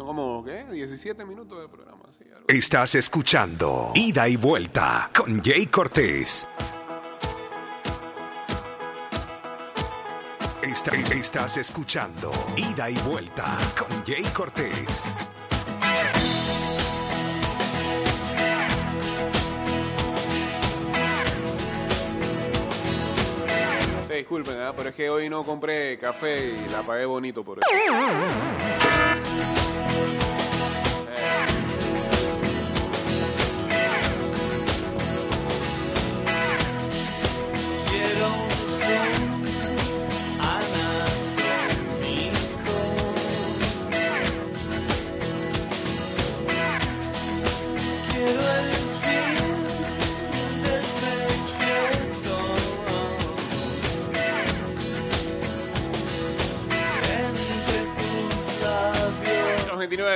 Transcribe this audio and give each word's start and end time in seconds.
Son 0.00 0.06
como, 0.06 0.42
¿qué? 0.42 0.64
17 0.72 1.26
minutos 1.26 1.60
de 1.60 1.68
programa. 1.68 2.04
Sí, 2.16 2.24
algo. 2.34 2.46
Estás 2.48 2.94
escuchando 2.94 3.92
Ida 3.94 4.30
y 4.30 4.36
Vuelta 4.36 5.10
con 5.14 5.42
Jay 5.44 5.66
Cortés. 5.66 6.48
Esta- 10.62 10.94
estás 10.96 11.58
escuchando 11.58 12.30
Ida 12.56 12.88
y 12.88 12.94
Vuelta 13.02 13.44
con 13.78 14.02
Jay 14.06 14.22
Cortés. 14.32 15.04
Eh, 24.08 24.16
disculpen, 24.18 24.56
¿ah? 24.60 24.72
pero 24.76 24.88
es 24.90 24.94
que 24.94 25.08
hoy 25.08 25.28
no 25.28 25.44
compré 25.44 25.98
café 25.98 26.48
y 26.48 26.68
la 26.70 26.82
pagué 26.82 27.04
bonito 27.04 27.44
por 27.44 27.58
eso. 27.58 27.66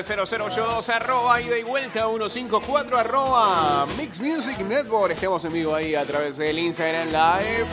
0082 0.05 0.89
arroba 0.91 1.41
ida 1.41 1.57
y 1.57 1.63
vuelta 1.63 2.07
154 2.07 2.99
arroba 2.99 3.87
Mix 3.97 4.21
Music 4.21 4.59
Network. 4.59 5.13
Estamos 5.13 5.43
en 5.47 5.53
vivo 5.53 5.75
ahí 5.75 5.95
a 5.95 6.05
través 6.05 6.37
del 6.37 6.59
Instagram 6.59 7.07
Live. 7.07 7.67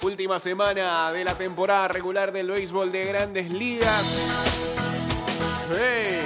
Última 0.00 0.38
semana 0.38 1.12
de 1.12 1.24
la 1.24 1.34
temporada 1.34 1.88
regular 1.88 2.32
del 2.32 2.50
béisbol 2.50 2.90
de 2.90 3.04
grandes 3.04 3.52
ligas. 3.52 4.32
Hey. 5.70 6.22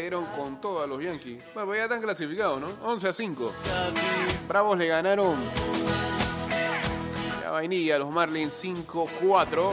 Dieron 0.00 0.26
con 0.26 0.60
todo 0.60 0.82
a 0.82 0.86
los 0.86 1.02
Yankees. 1.02 1.42
Bueno, 1.54 1.74
ya 1.74 1.82
están 1.82 2.00
clasificados, 2.00 2.60
¿no? 2.60 2.68
11 2.82 3.08
a 3.08 3.12
5. 3.12 3.52
Bravos 4.46 4.78
le 4.78 4.86
ganaron 4.86 5.36
la 7.42 7.50
vainilla 7.50 7.96
a 7.96 7.98
los 7.98 8.10
Marlins 8.10 8.64
5-4. 8.64 9.70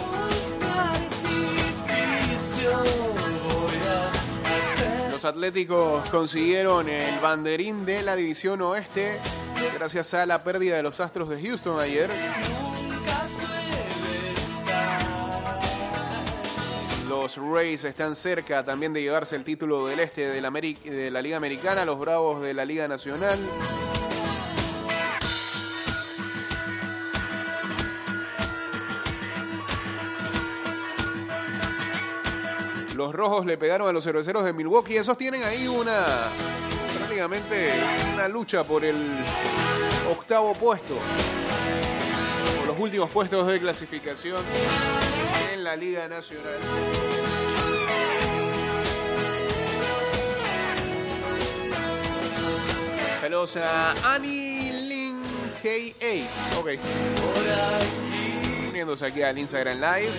Los 5.11 5.25
Atléticos 5.25 6.09
consiguieron 6.09 6.89
el 6.89 7.19
banderín 7.19 7.85
de 7.85 8.01
la 8.01 8.15
división 8.15 8.61
oeste 8.61 9.19
gracias 9.77 10.13
a 10.15 10.25
la 10.25 10.43
pérdida 10.43 10.75
de 10.75 10.83
los 10.83 10.99
Astros 10.99 11.29
de 11.29 11.41
Houston 11.41 11.79
ayer. 11.79 12.09
Los 17.25 17.37
Rays 17.37 17.83
están 17.85 18.13
cerca 18.13 18.63
también 18.63 18.93
de 18.93 19.01
llevarse 19.01 19.35
el 19.35 19.43
título 19.43 19.87
del 19.87 19.99
este 19.99 20.27
de 20.27 20.41
la, 20.41 21.21
Liga 21.23 21.37
Americana, 21.37 21.83
los 21.83 21.97
Bravos 21.97 22.39
de 22.39 22.53
la 22.53 22.63
Liga 22.65 22.87
Nacional. 22.87 23.39
Los 32.95 33.11
rojos 33.11 33.47
le 33.47 33.57
pegaron 33.57 33.87
a 33.87 33.91
los 33.91 34.03
cerveceros 34.03 34.45
de 34.45 34.53
Milwaukee. 34.53 34.97
Esos 34.97 35.17
tienen 35.17 35.41
ahí 35.41 35.67
una 35.67 36.05
prácticamente 36.95 37.71
una 38.13 38.27
lucha 38.27 38.63
por 38.63 38.85
el 38.85 38.97
octavo 40.11 40.53
puesto. 40.53 40.95
Por 42.59 42.67
los 42.67 42.79
últimos 42.79 43.09
puestos 43.09 43.47
de 43.47 43.59
clasificación 43.59 44.43
en 45.51 45.63
la 45.63 45.75
Liga 45.75 46.07
Nacional. 46.07 47.14
Saludos 53.25 53.57
a 53.57 54.13
Annie 54.13 55.15
KA. 55.63 56.59
Ok. 56.59 56.77
Uniéndose 58.69 59.07
aquí 59.07 59.23
al 59.23 59.35
Instagram 59.35 59.79
Live. 59.79 60.11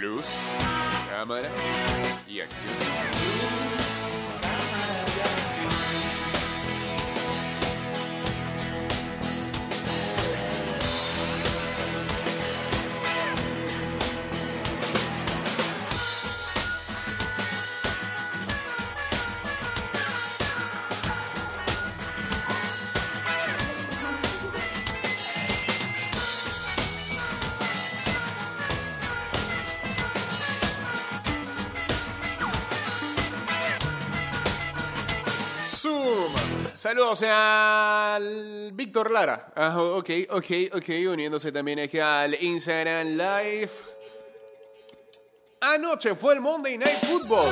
Luz, 0.00 0.26
cámara 1.10 1.50
y 2.26 2.40
acción. 2.40 3.87
Saludos 36.78 37.24
al 37.24 38.70
Víctor 38.72 39.10
Lara. 39.10 39.52
Ah, 39.56 39.76
ok, 39.76 40.10
ok, 40.30 40.46
ok. 40.74 40.88
Uniéndose 41.10 41.50
también 41.50 41.80
aquí 41.80 41.98
al 41.98 42.40
Instagram 42.40 43.16
Live. 43.16 43.72
Anoche 45.60 46.14
fue 46.14 46.34
el 46.34 46.40
Monday 46.40 46.78
Night 46.78 46.98
Football. 47.02 47.48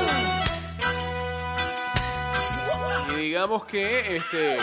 Y 3.10 3.14
digamos 3.16 3.64
que 3.64 4.16
este 4.16 4.58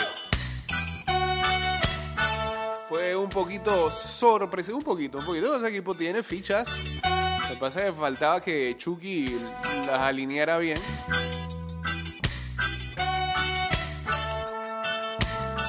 fue 2.88 3.14
un 3.14 3.28
poquito 3.28 3.90
sorpresivo, 3.90 4.78
un 4.78 4.84
poquito, 4.84 5.18
un 5.18 5.26
poquito. 5.26 5.56
Ese 5.56 5.68
equipo 5.68 5.94
tiene 5.94 6.22
fichas. 6.22 6.66
Lo 6.94 7.48
que 7.50 7.56
pasa 7.60 7.80
es 7.80 7.92
que 7.92 8.00
faltaba 8.00 8.40
que 8.40 8.74
Chucky 8.78 9.38
las 9.86 10.00
alineara 10.00 10.56
bien. 10.56 10.80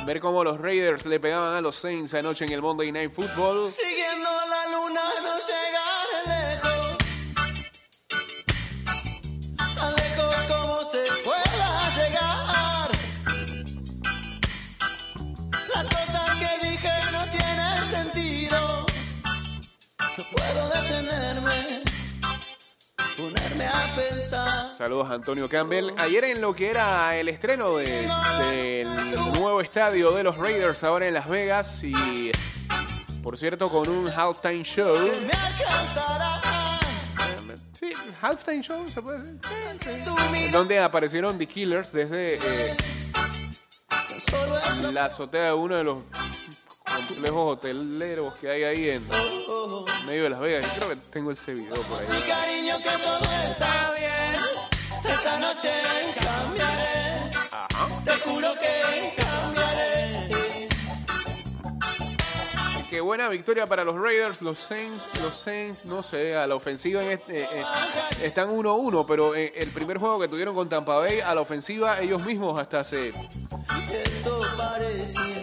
Ver 0.06 0.20
cómo 0.20 0.44
los 0.44 0.62
Raiders 0.62 1.06
le 1.08 1.20
pegaban 1.20 1.56
a 1.56 1.62
los 1.62 1.76
Saints 1.76 2.14
anoche 2.14 2.46
en 2.46 2.52
el 2.52 2.62
Monday 2.62 2.92
Night 2.92 3.12
Football. 3.12 3.72
Siguiendo 3.72 4.30
la 4.30 4.78
luna 4.78 5.02
no 5.24 5.40
llegaré 5.40 5.75
Saludos 24.86 25.10
a 25.10 25.16
Antonio 25.16 25.50
Campbell. 25.50 25.90
Ayer 25.98 26.26
en 26.26 26.42
lo 26.42 26.54
que 26.54 26.70
era 26.70 27.18
el 27.18 27.28
estreno 27.28 27.78
de- 27.78 28.08
del 28.52 28.88
nuevo 29.40 29.60
estadio 29.60 30.12
de 30.12 30.22
los 30.22 30.38
Raiders 30.38 30.84
ahora 30.84 31.08
en 31.08 31.16
Las 31.16 31.28
Vegas 31.28 31.84
y 31.84 32.32
por 33.24 33.36
cierto 33.36 33.68
con 33.68 33.90
un 33.90 34.08
halftime 34.16 34.62
show. 34.64 34.96
Sí, 37.74 37.94
halftime 38.22 38.62
show 38.62 38.88
se 38.88 39.02
puede 39.02 39.22
decir. 39.24 39.40
Donde 40.52 40.78
aparecieron 40.80 41.36
The 41.40 41.48
Killers 41.48 41.92
desde 41.92 42.36
eh, 42.36 42.78
la 44.94 45.06
azotea 45.06 45.46
de 45.46 45.54
uno 45.54 45.78
de 45.78 45.84
los 45.84 45.98
complejos 47.08 47.54
hoteleros 47.58 48.36
que 48.36 48.52
hay 48.52 48.64
ahí 48.64 48.90
en 48.92 49.04
medio 50.06 50.26
de 50.26 50.30
Las 50.30 50.40
Vegas. 50.42 50.68
Yo 50.68 50.76
creo 50.86 50.90
que 50.90 50.96
tengo 51.12 51.32
ese 51.32 51.56
video 51.56 51.82
por 51.82 52.00
ahí. 52.00 52.06
Que. 55.06 55.12
Esta 55.14 55.40
noche 55.40 55.72
cambiaré. 56.20 57.32
Te 58.06 58.12
juro 58.30 58.54
que 58.54 59.14
cambiaré. 59.22 60.26
buena 63.02 63.30
victoria 63.30 63.68
para 63.68 63.84
los 63.84 63.96
Raiders. 64.00 64.42
Los 64.42 64.58
Saints, 64.60 65.22
los 65.22 65.38
Saints, 65.38 65.86
no 65.86 66.02
sé, 66.02 66.36
a 66.36 66.48
la 66.48 66.56
ofensiva 66.56 67.04
en 67.04 67.12
este- 67.12 67.44
eh, 67.44 67.48
eh, 67.54 67.64
están 68.24 68.50
1-1, 68.50 69.06
pero 69.06 69.36
en 69.36 69.52
el 69.56 69.70
primer 69.70 70.00
juego 70.00 70.20
que 70.20 70.28
tuvieron 70.28 70.56
con 70.56 70.68
Tampa 70.70 70.96
Bay, 70.98 71.20
a 71.20 71.36
la 71.36 71.42
ofensiva 71.42 72.00
ellos 72.02 72.26
mismos 72.26 72.60
hasta 72.60 72.84
se 72.84 73.14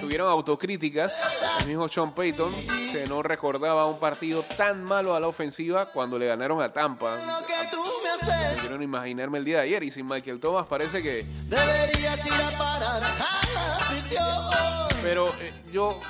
tuvieron 0.01 0.29
autocríticas. 0.29 1.15
El 1.61 1.69
mismo 1.69 1.87
Sean 1.89 2.13
Payton 2.13 2.53
se 2.91 3.07
no 3.07 3.23
recordaba 3.23 3.87
un 3.87 4.01
partido 4.01 4.43
tan 4.57 4.83
malo 4.83 5.15
a 5.15 5.21
la 5.21 5.29
ofensiva 5.29 5.87
cuando 5.87 6.19
le 6.19 6.27
ganaron 6.27 6.61
a 6.61 6.73
Tampa. 6.73 7.17
Me 8.27 8.33
haces. 8.35 8.55
Pudieron 8.57 8.83
imaginarme 8.83 9.39
el 9.39 9.45
día 9.45 9.59
de 9.59 9.63
ayer 9.65 9.83
y 9.83 9.91
sin 9.91 10.07
Michael 10.07 10.41
Thomas 10.41 10.67
parece 10.67 11.03
que... 11.03 11.25
Deberías 11.47 12.27
ir 12.27 12.33
a 12.33 12.59
parar 12.59 13.03
a 13.03 13.15
la 13.15 13.79
prisión. 13.91 14.27
Pero 15.03 15.29
eh, 15.41 15.53
yo 15.73 16.01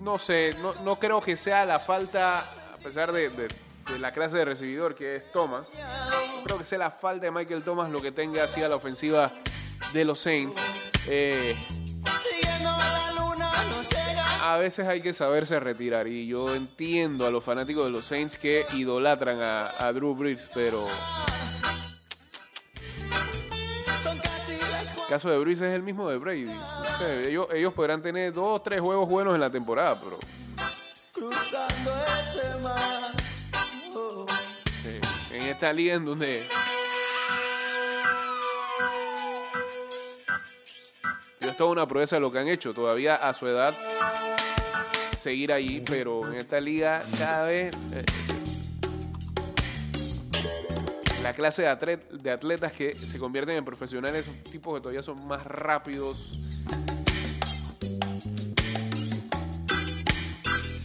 no 0.00 0.18
sé, 0.18 0.54
no, 0.60 0.74
no 0.84 0.96
creo 0.98 1.20
que 1.20 1.36
sea 1.36 1.64
la 1.64 1.80
falta, 1.80 2.40
a 2.40 2.76
pesar 2.82 3.10
de, 3.12 3.30
de- 3.30 3.48
de 3.84 3.98
la 3.98 4.12
clase 4.12 4.38
de 4.38 4.46
recibidor 4.46 4.94
que 4.94 5.16
es 5.16 5.30
Thomas, 5.30 5.68
no 5.74 6.42
creo 6.44 6.56
que 6.56 6.64
sea 6.64 6.78
la 6.78 6.90
falta 6.90 7.26
de 7.26 7.30
Michael 7.30 7.62
Thomas 7.62 7.90
lo 7.90 8.00
que 8.00 8.12
tenga 8.12 8.44
así 8.44 8.62
a 8.62 8.68
la 8.68 8.76
ofensiva 8.76 9.30
de 9.92 10.04
los 10.06 10.20
Saints. 10.20 10.56
Eh, 11.06 11.54
a 14.54 14.58
veces 14.58 14.86
hay 14.86 15.00
que 15.00 15.12
saberse 15.12 15.58
retirar 15.58 16.06
y 16.06 16.28
yo 16.28 16.54
entiendo 16.54 17.26
a 17.26 17.30
los 17.30 17.42
fanáticos 17.42 17.86
de 17.86 17.90
los 17.90 18.06
Saints 18.06 18.38
que 18.38 18.64
idolatran 18.74 19.38
a, 19.42 19.92
Drew 19.92 20.14
Brees, 20.14 20.48
pero 20.54 20.86
el 24.96 25.08
caso 25.08 25.28
de 25.28 25.38
Brees 25.38 25.60
es 25.60 25.74
el 25.74 25.82
mismo 25.82 26.08
de 26.08 26.18
Brady. 26.18 26.48
Ellos, 27.26 27.74
podrán 27.74 28.00
tener 28.00 28.32
dos 28.32 28.60
o 28.60 28.62
tres 28.62 28.80
juegos 28.80 29.08
buenos 29.08 29.34
en 29.34 29.40
la 29.40 29.50
temporada, 29.50 30.00
pero 30.00 30.18
en 35.32 35.42
esta 35.42 35.72
liga 35.72 35.94
en 35.94 36.04
donde 36.04 36.46
es 41.54 41.60
una 41.60 41.86
proeza 41.86 42.18
lo 42.18 42.30
que 42.32 42.38
han 42.38 42.48
hecho. 42.48 42.74
Todavía 42.74 43.16
a 43.16 43.32
su 43.32 43.46
edad 43.46 43.74
seguir 45.24 45.52
allí, 45.54 45.80
pero 45.86 46.26
en 46.30 46.34
esta 46.34 46.60
liga 46.60 47.02
cada 47.18 47.46
vez 47.46 47.74
eh, 47.94 48.04
la 51.22 51.32
clase 51.32 51.62
de, 51.62 51.68
atlet- 51.68 52.08
de 52.10 52.30
atletas 52.30 52.72
que 52.74 52.94
se 52.94 53.18
convierten 53.18 53.56
en 53.56 53.64
profesionales 53.64 54.26
son 54.26 54.36
tipos 54.52 54.74
que 54.74 54.80
todavía 54.82 55.00
son 55.00 55.26
más 55.26 55.42
rápidos. 55.46 56.40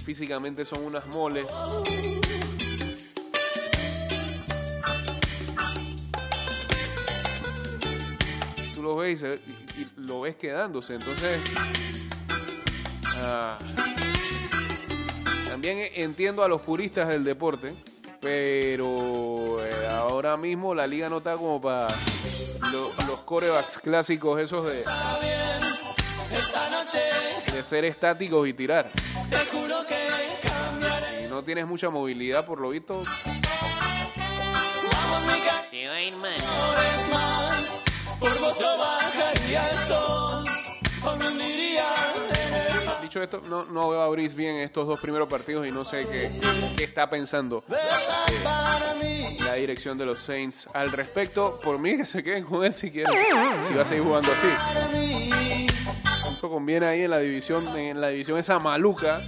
Físicamente 0.05 0.63
son 0.63 0.85
unas 0.85 1.05
moles. 1.07 1.45
tú 8.75 8.83
lo 8.83 8.95
ves 8.95 9.13
y, 9.13 9.17
se- 9.17 9.39
y- 9.77 9.81
y 9.81 9.87
lo 9.97 10.21
ves 10.21 10.35
quedándose. 10.35 10.95
Entonces, 10.95 11.39
ah, 13.17 13.57
también 15.61 15.91
entiendo 15.95 16.41
a 16.41 16.47
los 16.47 16.61
puristas 16.61 17.09
del 17.09 17.25
deporte, 17.25 17.73
pero 18.21 19.57
eh, 19.61 19.87
ahora 19.89 20.37
mismo 20.37 20.73
la 20.73 20.87
liga 20.87 21.09
no 21.09 21.17
está 21.17 21.35
como 21.35 21.59
para 21.59 21.89
lo- 22.71 22.93
los 23.05 23.19
corebacks 23.25 23.79
clásicos 23.81 24.39
esos 24.39 24.65
de, 24.67 24.85
ser 27.61 27.83
estáticos 27.83 28.47
y 28.47 28.53
tirar. 28.53 28.89
Y 31.25 31.27
no 31.27 31.43
tienes 31.43 31.67
mucha 31.67 31.89
movilidad 31.89 32.45
por 32.45 32.61
lo 32.61 32.69
visto. 32.69 33.03
Dicho 43.19 43.37
esto, 43.37 43.49
no, 43.49 43.65
no 43.65 43.89
veo 43.89 44.01
a 44.01 44.07
Brice 44.07 44.33
bien 44.33 44.55
en 44.55 44.61
estos 44.61 44.87
dos 44.87 44.97
primeros 44.99 45.27
partidos 45.27 45.67
y 45.67 45.71
no 45.71 45.83
sé 45.83 46.05
qué, 46.05 46.31
qué 46.77 46.85
está 46.85 47.09
pensando 47.09 47.65
la 49.43 49.53
dirección 49.55 49.97
de 49.97 50.05
los 50.05 50.19
Saints 50.19 50.67
al 50.73 50.89
respecto. 50.89 51.59
Por 51.61 51.79
mí 51.79 51.97
que 51.97 52.05
se 52.05 52.23
queden 52.23 52.45
con 52.45 52.63
él 52.63 52.73
si 52.73 52.89
quieren, 52.91 53.13
si 53.61 53.73
va 53.73 53.81
a 53.81 53.85
seguir 53.85 54.05
jugando 54.05 54.31
así. 54.31 54.47
Esto 56.31 56.49
conviene 56.49 56.85
ahí 56.85 57.01
en 57.01 57.09
la 57.09 57.19
división, 57.19 57.67
en 57.77 57.99
la 57.99 58.07
división 58.07 58.37
esa 58.37 58.57
maluca. 58.57 59.21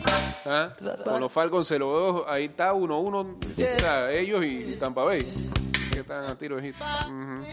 ¿ah? 0.45 0.69
Con 1.03 1.19
los 1.19 1.29
Falcons 1.29 1.69
0-2, 1.69 2.23
ahí 2.29 2.45
está 2.45 2.73
1-1, 2.73 3.13
o 3.13 3.79
sea, 3.79 4.09
ellos 4.11 4.45
y 4.45 4.77
Tampa 4.79 5.03
Bay. 5.03 5.27
Que 5.91 5.99
están 5.99 6.23
a 6.23 6.37
tiro 6.37 6.55
de 6.55 6.67
hit. 6.67 6.75
Ujú. 7.07 7.43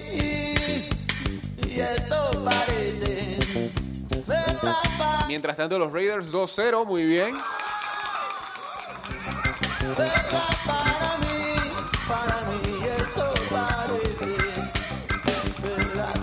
Y 1.67 1.81
Mientras 5.26 5.56
tanto, 5.56 5.78
los 5.78 5.92
Raiders 5.92 6.32
2-0, 6.32 6.86
muy 6.86 7.04
bien. 7.04 7.36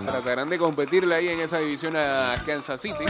Tratarán 0.06 0.50
de 0.50 0.58
competirle 0.58 1.16
ahí 1.16 1.28
en 1.30 1.40
esa 1.40 1.60
división 1.60 1.96
a 1.96 2.36
Kansas 2.46 2.82
City. 2.82 3.06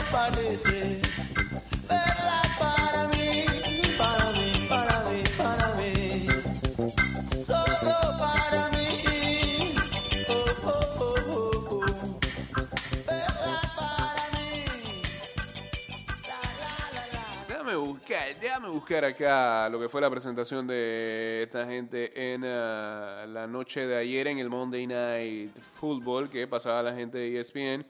Buscar, 18.86 19.04
acá 19.04 19.68
lo 19.70 19.80
que 19.80 19.90
fue 19.90 20.00
la 20.00 20.12
presentación 20.12 20.68
de 20.68 21.42
esta 21.42 21.66
gente 21.66 22.34
en 22.34 22.44
ah, 22.46 23.26
la 23.28 23.48
noche 23.48 23.88
de 23.88 23.98
ayer 23.98 24.28
en 24.28 24.38
el 24.38 24.48
Monday 24.48 24.86
Night 24.86 25.60
Football 25.80 26.30
que 26.30 26.46
pasaba 26.46 26.84
la 26.84 26.94
gente 26.94 27.18
de 27.18 27.40
ESPN. 27.40 27.84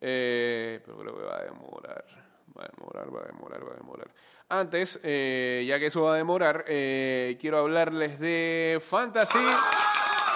Eh, 0.00 0.80
pero 0.86 0.98
creo 1.00 1.18
que 1.18 1.22
va 1.22 1.36
a 1.36 1.42
demorar, 1.42 2.04
va 2.58 2.64
a 2.64 2.70
demorar, 2.74 3.14
va 3.14 3.20
a 3.20 3.26
demorar, 3.26 3.68
va 3.68 3.72
a 3.72 3.76
demorar. 3.76 4.10
Antes, 4.48 5.00
eh, 5.02 5.66
ya 5.68 5.78
que 5.78 5.86
eso 5.86 6.00
va 6.00 6.14
a 6.14 6.16
demorar, 6.16 6.64
eh, 6.66 7.36
quiero 7.38 7.58
hablarles 7.58 8.18
de 8.18 8.80
Fantasy. 8.82 9.46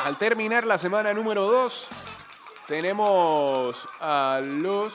Al 0.05 0.19
terminar 0.19 0.67
la 0.67 0.77
semana 0.77 1.15
número 1.15 1.47
2, 1.47 1.89
tenemos 2.69 3.89
a 4.01 4.43
los... 4.45 4.93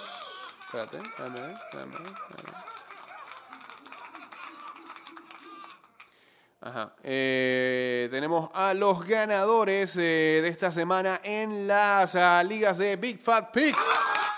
Espérate, 0.67 0.97
déjame 0.97 1.41
ver, 1.41 1.55
déjame 1.71 2.70
Ajá. 6.61 6.93
Eh, 7.03 8.07
tenemos 8.11 8.51
a 8.53 8.75
los 8.75 9.03
ganadores 9.03 9.95
eh, 9.97 10.39
de 10.43 10.47
esta 10.47 10.71
semana 10.71 11.19
en 11.23 11.67
las 11.67 12.13
ah, 12.15 12.43
ligas 12.43 12.77
de 12.77 12.97
Big 12.97 13.19
Fat 13.19 13.51
Picks 13.51 13.83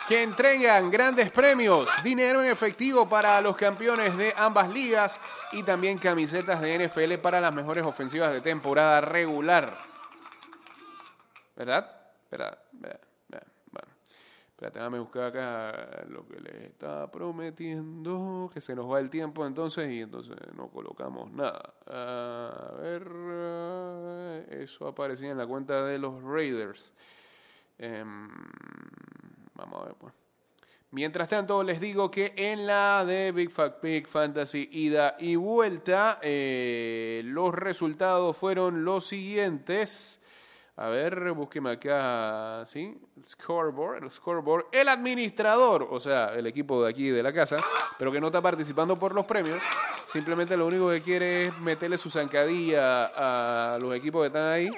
que 0.08 0.24
entregan 0.24 0.90
grandes 0.90 1.32
premios, 1.32 1.90
dinero 2.02 2.42
en 2.42 2.50
efectivo 2.50 3.10
para 3.10 3.40
los 3.42 3.58
campeones 3.58 4.16
de 4.18 4.34
ambas 4.38 4.70
ligas 4.70 5.20
y 5.52 5.64
también 5.64 5.98
camisetas 5.98 6.62
de 6.62 6.88
NFL 6.88 7.16
para 7.16 7.42
las 7.42 7.54
mejores 7.54 7.86
ofensivas 7.86 8.34
de 8.34 8.42
temporada 8.42 9.02
regular. 9.02 9.78
¿Verdad? 11.56 11.90
Bueno. 12.30 12.58
Espérate, 12.72 13.13
déjame 14.72 15.00
buscar 15.00 15.24
acá 15.24 16.06
lo 16.10 16.28
que 16.28 16.40
les 16.40 16.56
estaba 16.64 17.12
prometiendo, 17.12 18.50
que 18.54 18.62
se 18.62 18.76
nos 18.76 18.92
va 18.92 19.00
el 19.00 19.10
tiempo 19.10 19.46
entonces 19.46 19.92
y 19.92 20.02
entonces 20.02 20.36
no 20.56 20.70
colocamos 20.70 21.32
nada. 21.32 21.74
A 21.88 22.72
ver, 22.80 23.08
eh, 23.12 24.60
eso 24.64 24.88
aparecía 24.88 25.32
en 25.32 25.38
la 25.38 25.48
cuenta 25.48 25.86
de 25.86 25.98
los 25.98 26.22
Raiders. 26.24 26.94
Em, 27.78 28.30
vamos 29.56 29.82
a 29.82 29.86
ver, 29.86 29.96
pues. 29.96 30.14
Mientras 30.92 31.28
tanto, 31.28 31.64
les 31.64 31.82
digo 31.82 32.12
que 32.12 32.34
en 32.36 32.68
la 32.68 33.04
de 33.04 33.32
Big 33.32 33.50
Fat 33.50 33.80
Pig 33.80 34.08
Fantasy 34.08 34.70
ida 34.72 35.16
y 35.20 35.36
vuelta, 35.36 36.20
eh, 36.22 37.24
los 37.26 37.52
resultados 37.52 38.38
fueron 38.38 38.86
los 38.86 39.08
siguientes. 39.08 40.20
A 40.76 40.88
ver, 40.88 41.32
búsqueme 41.34 41.70
acá, 41.70 42.64
¿sí? 42.66 43.00
Scoreboard, 43.24 44.04
el 44.04 44.10
scoreboard. 44.10 44.66
El 44.72 44.90
administrador, 44.90 45.88
o 45.92 46.00
sea, 46.00 46.34
el 46.34 46.48
equipo 46.48 46.84
de 46.84 46.90
aquí 46.90 47.10
de 47.10 47.22
la 47.22 47.32
casa, 47.32 47.58
pero 48.00 48.12
que 48.12 48.20
no 48.20 48.28
está 48.28 48.42
participando 48.42 48.98
por 48.98 49.14
los 49.14 49.26
premios. 49.26 49.62
Simplemente 50.04 50.58
lo 50.58 50.66
único 50.66 50.90
que 50.90 51.00
quiere 51.02 51.48
es 51.48 51.60
meterle 51.60 52.00
su 52.00 52.10
zancadilla 52.10 53.06
a 53.06 53.78
los 53.80 53.94
equipos 53.96 54.24
que 54.24 54.28
están 54.28 54.52
ahí. 54.52 54.72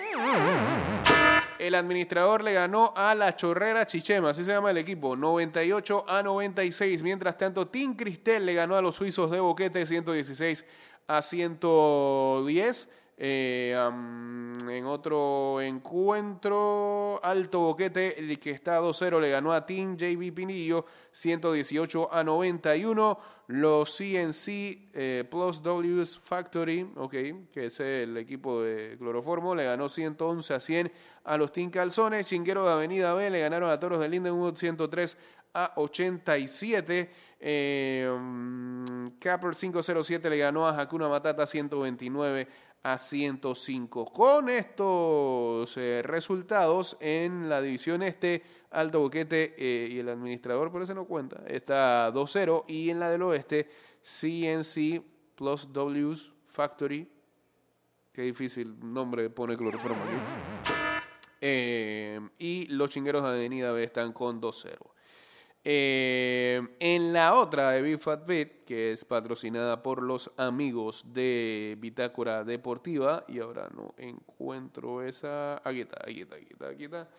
El 1.58 1.74
administrador 1.74 2.44
le 2.44 2.52
ganó 2.52 2.92
a 2.94 3.16
la 3.16 3.34
Chorrera 3.38 3.88
Chichema, 3.88 4.32
así 4.32 4.44
se 4.44 4.52
llama 4.52 4.72
el 4.72 4.78
equipo, 4.78 5.16
98 5.16 6.04
a 6.10 6.22
96. 6.22 7.04
Mientras 7.04 7.38
tanto, 7.38 7.70
Team 7.70 7.96
Cristel 7.96 8.46
le 8.46 8.54
ganó 8.54 8.76
a 8.76 8.82
los 8.82 8.96
suizos 8.96 9.32
de 9.32 9.40
Boquete 9.40 9.86
116 9.86 10.66
a 11.08 11.22
110. 11.22 12.90
Eh, 13.18 13.74
um, 13.88 14.70
en 14.70 14.86
otro 14.86 15.62
encuentro, 15.62 17.20
Alto 17.24 17.60
Boquete, 17.62 18.20
el 18.20 18.38
que 18.38 18.52
está 18.52 18.82
2-0, 18.82 19.22
le 19.22 19.30
ganó 19.30 19.54
a 19.54 19.66
Team 19.66 19.96
JB 19.96 20.34
Pinillo 20.34 20.86
118 21.12 22.14
a 22.14 22.24
91. 22.24 23.36
Los 23.48 23.96
CNC 23.96 24.90
eh, 24.94 25.24
Plus 25.30 25.62
W's 25.62 26.18
Factory, 26.18 26.92
okay, 26.96 27.48
que 27.54 27.66
es 27.66 27.80
el 27.80 28.18
equipo 28.18 28.64
de 28.64 28.98
cloroformo, 28.98 29.54
le 29.54 29.66
ganó 29.66 29.88
111 29.88 30.54
a 30.54 30.60
100 30.60 30.92
a 31.24 31.38
los 31.38 31.52
Team 31.52 31.70
Calzones. 31.70 32.26
Chinguero 32.26 32.66
de 32.66 32.72
Avenida 32.72 33.14
B 33.14 33.30
le 33.30 33.40
ganaron 33.40 33.70
a 33.70 33.80
Toros 33.80 34.00
de 34.00 34.10
Lindenwood 34.10 34.56
103 34.56 35.18
a 35.54 35.74
87. 35.76 37.10
Eh, 37.40 38.12
um, 38.12 39.12
Capper 39.20 39.56
507 39.56 40.30
le 40.30 40.38
ganó 40.38 40.68
a 40.68 40.82
Hakuna 40.82 41.08
Matata 41.08 41.46
129 41.46 42.48
a 42.86 43.00
105. 43.00 44.06
Con 44.06 44.48
estos 44.48 45.76
eh, 45.76 46.04
resultados 46.04 46.96
en 47.00 47.50
la 47.50 47.60
división 47.60 48.04
este, 48.04 48.44
Alto 48.70 49.00
Boquete 49.00 49.56
eh, 49.58 49.90
y 49.92 49.98
el 49.98 50.08
administrador, 50.08 50.72
por 50.72 50.84
eso 50.84 50.94
no 50.94 51.06
cuenta, 51.06 51.42
está 51.48 52.14
2-0. 52.14 52.66
Y 52.68 52.92
en 52.92 53.00
la 53.00 53.10
del 53.10 53.24
oeste, 53.24 53.68
CNC 54.04 55.02
Plus 55.34 55.68
W's 55.74 56.32
Factory. 56.46 57.10
Qué 58.14 58.22
difícil 58.22 58.76
nombre 58.80 59.32
pone 59.32 59.58
cloroformo 59.58 60.04
aquí. 60.04 60.76
Eh, 61.42 62.20
y 62.38 62.68
los 62.68 62.92
chingueros 62.92 63.24
de 63.24 63.30
Avenida 63.30 63.72
B 63.72 63.84
están 63.84 64.14
con 64.14 64.40
2-0. 64.40 64.95
Eh, 65.68 66.62
en 66.80 67.12
la 67.12 67.34
otra 67.34 67.72
de 67.72 67.82
Big 67.82 68.00
Fat 68.00 68.24
Beat, 68.28 68.66
que 68.66 68.92
es 68.92 69.04
patrocinada 69.04 69.82
por 69.82 70.04
los 70.04 70.30
amigos 70.38 71.04
de 71.08 71.76
Bitácora 71.80 72.44
Deportiva, 72.44 73.26
y 73.28 73.40
ahora 73.40 73.68
no 73.76 73.96
encuentro 73.98 75.02
esa. 75.02 75.58
Aquí 75.68 75.82
está, 75.82 75.98
aquí 76.04 76.22
está, 76.22 76.36
aquí 76.36 76.48
está, 76.52 76.68
aquí 76.68 76.84
está. 76.84 77.10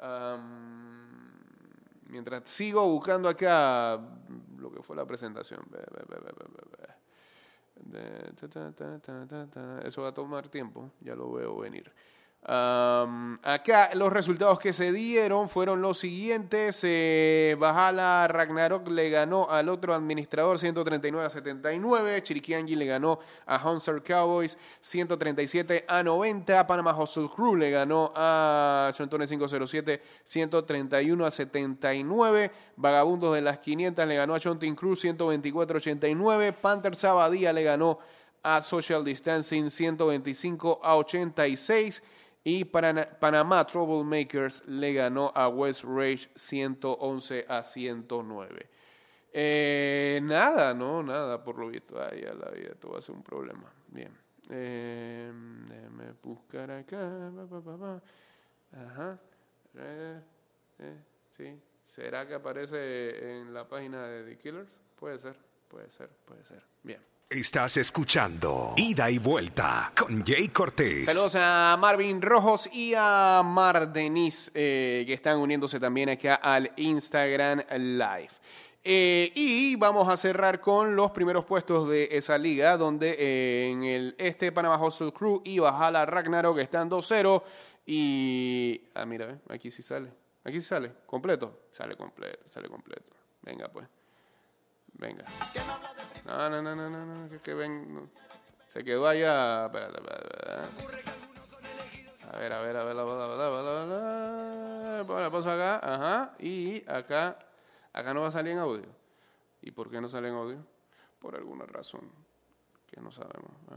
Am, 0.00 1.32
mientras 2.08 2.42
sigo 2.44 2.86
buscando 2.90 3.26
acá 3.26 3.98
lo 4.58 4.70
que 4.70 4.82
fue 4.82 4.96
la 4.96 5.06
presentación. 5.06 5.62
Eso 9.82 10.02
va 10.02 10.08
a 10.08 10.14
tomar 10.14 10.48
tiempo, 10.48 10.90
ya 11.00 11.14
lo 11.14 11.32
veo 11.32 11.56
venir. 11.56 11.90
Acá 12.46 13.90
los 13.94 14.12
resultados 14.12 14.58
que 14.58 14.74
se 14.74 14.92
dieron 14.92 15.48
fueron 15.48 15.80
los 15.80 15.98
siguientes. 15.98 16.80
Eh, 16.82 17.56
Bajala 17.58 18.28
Ragnarok 18.28 18.86
le 18.88 19.08
ganó 19.08 19.50
al 19.50 19.70
otro 19.70 19.94
administrador 19.94 20.58
139 20.58 21.24
a 21.24 21.30
79. 21.30 22.22
Chiriquiangui 22.22 22.76
le 22.76 22.84
ganó 22.84 23.18
a 23.46 23.56
Hunter 23.66 24.02
Cowboys 24.02 24.58
137 24.80 25.86
a 25.88 26.02
90. 26.02 26.66
Panama 26.66 26.94
Hustle 26.94 27.30
Crew 27.34 27.56
le 27.56 27.70
ganó 27.70 28.12
a 28.14 28.92
Chontones 28.94 29.30
507 29.30 30.02
131 30.22 31.24
a 31.24 31.30
79. 31.30 32.50
Vagabundos 32.76 33.34
de 33.34 33.40
las 33.40 33.58
500 33.58 34.06
le 34.06 34.16
ganó 34.16 34.34
a 34.34 34.40
Chontin 34.40 34.74
Cruz 34.74 35.00
124 35.00 35.76
a 35.76 35.78
89. 35.78 36.52
Panther 36.52 36.94
Sabadía 36.94 37.54
le 37.54 37.62
ganó 37.62 37.98
a 38.42 38.60
Social 38.60 39.02
Distancing 39.02 39.70
125 39.70 40.80
a 40.82 40.96
86 40.96 42.02
y 42.44 42.64
Panamá 42.66 43.66
Troublemakers 43.66 44.64
le 44.66 44.92
ganó 44.92 45.32
a 45.34 45.48
West 45.48 45.82
Rage 45.82 46.28
111 46.34 47.46
a 47.48 47.64
109. 47.64 48.68
Eh, 49.32 50.20
nada, 50.22 50.74
no, 50.74 51.02
nada, 51.02 51.42
por 51.42 51.58
lo 51.58 51.68
visto. 51.68 52.00
Ay, 52.00 52.20
ya 52.20 52.34
la 52.34 52.50
vida, 52.50 52.72
esto 52.72 52.90
va 52.90 52.98
a 52.98 53.02
ser 53.02 53.14
un 53.14 53.22
problema. 53.22 53.72
Bien. 53.88 54.16
Eh, 54.50 55.32
déjame 55.68 56.12
buscar 56.22 56.70
acá. 56.70 57.32
Ajá. 58.72 59.18
Eh, 59.76 60.20
eh, 60.80 60.98
sí. 61.36 61.60
¿Será 61.84 62.26
que 62.26 62.34
aparece 62.34 63.40
en 63.40 63.54
la 63.54 63.66
página 63.66 64.06
de 64.06 64.24
The 64.24 64.38
Killers? 64.38 64.80
Puede 64.96 65.18
ser, 65.18 65.36
puede 65.74 65.90
ser, 65.90 66.08
puede 66.24 66.44
ser. 66.44 66.62
Bien. 66.84 67.00
Estás 67.28 67.78
escuchando 67.78 68.74
Ida 68.76 69.10
y 69.10 69.18
Vuelta 69.18 69.90
con 69.98 70.24
Jay 70.24 70.46
Cortés. 70.48 71.06
Saludos 71.06 71.34
a 71.36 71.76
Marvin 71.80 72.22
Rojos 72.22 72.70
y 72.72 72.94
a 72.96 73.42
Mar 73.44 73.92
Denis, 73.92 74.52
eh, 74.54 75.02
que 75.04 75.14
están 75.14 75.38
uniéndose 75.38 75.80
también 75.80 76.10
acá 76.10 76.36
al 76.36 76.70
Instagram 76.76 77.64
Live. 77.76 78.30
Eh, 78.84 79.32
y 79.34 79.74
vamos 79.74 80.08
a 80.08 80.16
cerrar 80.16 80.60
con 80.60 80.94
los 80.94 81.10
primeros 81.10 81.44
puestos 81.44 81.88
de 81.88 82.08
esa 82.12 82.38
liga, 82.38 82.76
donde 82.76 83.16
eh, 83.18 83.70
en 83.72 83.82
el 83.82 84.14
este 84.16 84.52
Panama 84.52 84.80
Hustle 84.80 85.12
Crew 85.12 85.42
y 85.44 85.58
Bajala 85.58 86.06
Ragnarok 86.06 86.58
están 86.58 86.88
2-0. 86.88 87.42
Y. 87.84 88.80
Ah, 88.94 89.06
mira, 89.06 89.40
aquí 89.48 89.72
sí 89.72 89.82
sale. 89.82 90.12
Aquí 90.44 90.60
sí 90.60 90.68
sale. 90.68 90.92
¿Completo? 91.04 91.64
Sale 91.72 91.96
completo, 91.96 92.48
sale 92.48 92.68
completo. 92.68 93.10
Venga, 93.42 93.68
pues. 93.72 93.88
Venga. 94.94 95.24
No, 96.24 96.50
no, 96.50 96.62
no, 96.62 96.74
no, 96.74 96.90
no, 96.90 97.06
no, 97.06 97.28
que, 97.28 97.38
que 97.40 97.54
ven. 97.54 98.10
Se 98.68 98.82
quedó 98.82 99.06
allá. 99.06 99.66
A 99.66 99.68
ver, 102.38 102.52
a 102.52 102.60
ver, 102.60 102.76
a 102.76 102.84
ver, 102.84 102.98
a 102.98 103.04
ver, 103.04 103.04
a 103.04 103.04
ver, 103.04 103.40
a 103.40 103.50
ver, 103.84 105.10
a 105.10 105.20
ver, 105.20 105.30
paso 105.30 105.50
acá, 105.50 105.78
ajá, 105.82 106.34
y 106.40 106.82
acá, 106.90 107.38
acá 107.92 108.12
no 108.12 108.22
va 108.22 108.28
a 108.28 108.32
salir 108.32 108.52
en 108.52 108.58
audio. 108.58 108.86
¿Y 109.62 109.70
por 109.70 109.88
qué 109.90 110.00
no 110.00 110.08
sale 110.08 110.28
en 110.28 110.34
audio? 110.34 110.58
Por 111.20 111.36
alguna 111.36 111.64
razón 111.64 112.10
que 112.90 113.00
no 113.00 113.12
sabemos. 113.12 113.52
Ah. 113.70 113.76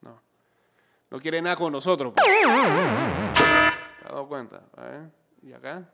No, 0.00 0.22
no 1.10 1.18
quiere 1.20 1.42
nada 1.42 1.56
con 1.56 1.72
nosotros. 1.72 2.14
pues. 2.14 2.26
¿Te 2.26 4.06
has 4.06 4.12
dado 4.12 4.26
cuenta? 4.28 4.62
¿y 5.42 5.52
acá? 5.52 5.84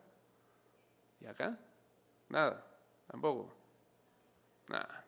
¿Y 1.20 1.26
acá? 1.26 1.58
Nada, 2.30 2.56
tampoco. 3.10 3.46
Nada. 4.68 5.04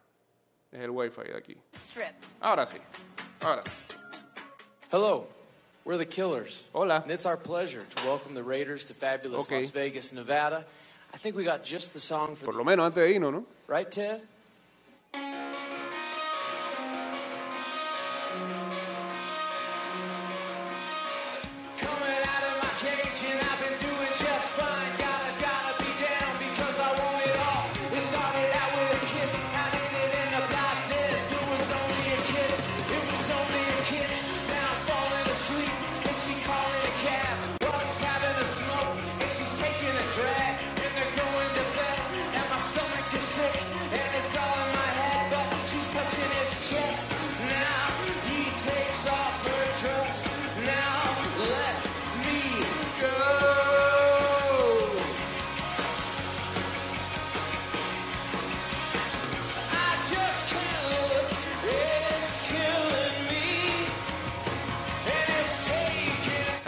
Es 0.72 0.80
el 0.80 0.90
wifi 0.90 1.22
de 1.24 1.34
aquí. 1.36 1.56
Strip. 1.74 2.14
Ahora 2.40 2.66
sí, 2.66 2.78
ahora 3.40 3.62
sí. 3.64 3.70
Hello, 4.90 5.26
we're 5.84 5.98
the 5.98 6.06
Killers. 6.06 6.64
Hola. 6.72 7.00
And 7.02 7.10
it's 7.10 7.26
our 7.26 7.36
pleasure 7.36 7.82
to 7.82 8.06
welcome 8.06 8.34
the 8.34 8.42
Raiders 8.42 8.84
to 8.86 8.94
fabulous 8.94 9.46
Okay. 9.46 9.60
Las 9.62 9.70
Vegas, 9.70 10.12
Nevada. 10.12 10.64
I 11.12 11.16
think 11.16 11.36
we 11.36 11.44
got 11.44 11.64
just 11.64 11.92
the 11.94 12.00
song 12.00 12.36
for 12.36 12.44
Por 12.46 12.54
lo 12.54 12.64
menos 12.64 12.84
antes 12.86 13.02
de 13.02 13.14
irnos, 13.18 13.32
¿no? 13.32 13.46
right, 13.66 13.90
Ted? 13.90 14.20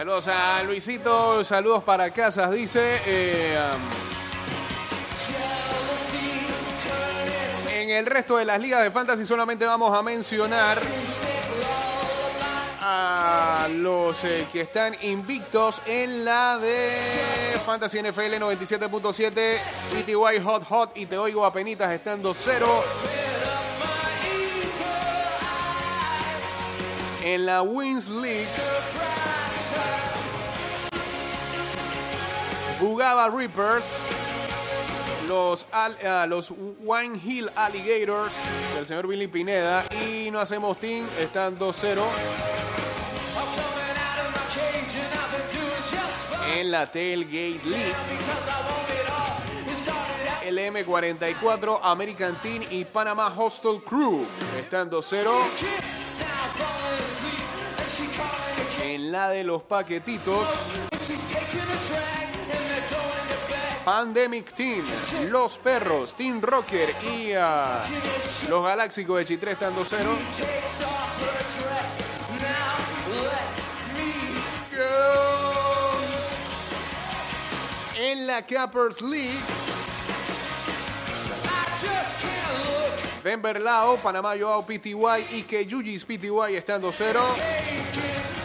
Saludos 0.00 0.28
a 0.28 0.62
Luisito, 0.62 1.44
saludos 1.44 1.84
para 1.84 2.10
Casas, 2.10 2.50
dice. 2.52 3.02
eh, 3.04 3.70
um, 3.74 3.90
en 7.70 7.90
el 7.90 8.06
resto 8.06 8.38
de 8.38 8.46
las 8.46 8.58
ligas 8.58 8.82
de 8.82 8.90
fantasy 8.90 9.26
solamente 9.26 9.66
vamos 9.66 9.94
a 9.94 10.02
mencionar 10.02 10.80
a 12.80 13.68
los 13.70 14.24
eh, 14.24 14.46
que 14.50 14.62
están 14.62 14.96
invictos 15.02 15.82
en 15.84 16.24
la 16.24 16.56
de 16.56 16.96
Fantasy 17.66 18.00
NFL 18.00 18.36
97.7, 18.36 19.58
PTY 19.92 20.42
Hot 20.42 20.64
Hot 20.64 20.96
y 20.96 21.04
te 21.04 21.18
oigo 21.18 21.44
a 21.44 21.52
penitas 21.52 21.92
estando 21.92 22.32
cero. 22.32 22.82
En 27.32 27.46
la 27.46 27.62
Wins 27.62 28.08
League 28.08 28.44
Bugaba 32.80 33.28
Reapers. 33.28 33.96
Los, 35.28 35.64
ah, 35.70 36.26
los 36.26 36.52
Wine 36.80 37.20
Hill 37.24 37.48
Alligators 37.54 38.34
del 38.74 38.84
señor 38.84 39.06
Billy 39.06 39.28
Pineda. 39.28 39.84
Y 40.04 40.28
no 40.32 40.40
hacemos 40.40 40.76
team. 40.78 41.06
Están 41.20 41.56
2-0 41.56 41.60
I'm 41.60 42.02
coming 43.54 43.94
out 43.94 44.26
of 44.26 44.34
my 44.34 44.42
cage 44.52 44.96
and 44.98 45.14
I've 45.14 45.30
been 45.30 45.46
doing 45.56 45.82
just 45.82 46.34
fine. 46.34 46.58
en 46.58 46.70
la 46.72 46.90
Tailgate 46.90 47.64
League. 47.64 47.94
El 50.42 50.58
M44, 50.58 51.78
American 51.80 52.34
Team 52.42 52.64
y 52.72 52.84
Panama 52.84 53.28
Hostel 53.28 53.80
Crew. 53.84 54.26
Están 54.58 54.90
2-0 54.90 56.09
en 58.82 59.12
la 59.12 59.28
de 59.28 59.44
los 59.44 59.62
paquetitos. 59.62 60.46
Pandemic 63.84 64.52
Team, 64.52 64.84
Los 65.30 65.56
Perros, 65.58 66.14
Team 66.14 66.40
Rocker 66.40 66.94
y 67.02 67.32
ah, 67.32 67.82
los 68.48 68.62
Galáxicos 68.62 69.18
de 69.18 69.24
Chitré 69.24 69.52
están 69.52 69.74
2-0. 69.74 69.88
Takes 69.88 70.84
off 70.84 71.18
her 71.18 71.38
dress. 71.48 71.98
Now 72.40 72.76
let 73.22 73.48
me 73.96 74.10
En 77.98 78.26
la 78.26 78.42
Cappers 78.42 79.00
League, 79.00 79.40
Denver 83.22 83.60
Lao, 83.60 83.96
Panamá 83.96 84.34
Joao 84.38 84.64
PTY 84.64 84.94
y 85.32 85.42
que 85.42 85.66
Yujis 85.66 86.04
PTY 86.04 86.56
están 86.56 86.80
2-0. 86.82 87.12
Taking 87.12 87.20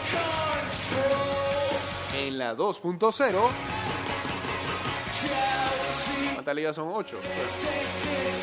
control. 0.02 1.26
En 2.26 2.38
la 2.38 2.54
2.0, 2.54 3.50
Jealousy 5.12 6.28
¿cuántas 6.34 6.54
ligas 6.54 6.76
son 6.76 6.88
8? 6.92 7.18
takes 7.22 7.64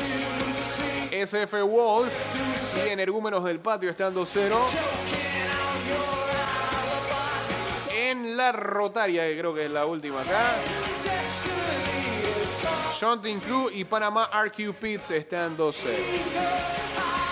it 0.02 0.14
to 0.48 0.64
see. 0.64 1.20
SF 1.24 1.62
Wolf 1.62 2.12
y 2.84 2.88
Energúmenos 2.88 3.44
del 3.44 3.60
Patio 3.60 3.90
están 3.90 4.14
2-0. 4.14 4.24
Choking 4.24 4.50
on 4.50 5.86
your 5.88 6.30
alibi. 7.90 8.10
En 8.10 8.36
la 8.36 8.52
Rotaria, 8.52 9.22
que 9.28 9.38
creo 9.38 9.54
que 9.54 9.66
es 9.66 9.70
la 9.70 9.86
última 9.86 10.20
acá. 10.22 10.56
Shunting 12.94 13.40
Crew 13.40 13.70
y 13.72 13.84
Panamá 13.84 14.30
RQ 14.32 14.72
Pits 14.74 15.10
están 15.10 15.56
2-0. 15.56 17.23